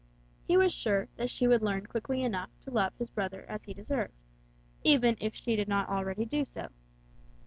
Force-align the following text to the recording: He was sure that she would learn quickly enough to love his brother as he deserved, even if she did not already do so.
He 0.47 0.57
was 0.57 0.73
sure 0.73 1.09
that 1.17 1.29
she 1.29 1.45
would 1.47 1.61
learn 1.61 1.85
quickly 1.85 2.23
enough 2.23 2.49
to 2.61 2.71
love 2.71 2.95
his 2.97 3.11
brother 3.11 3.45
as 3.47 3.65
he 3.65 3.73
deserved, 3.75 4.15
even 4.83 5.15
if 5.19 5.35
she 5.35 5.55
did 5.55 5.67
not 5.67 5.89
already 5.89 6.25
do 6.25 6.43
so. 6.43 6.69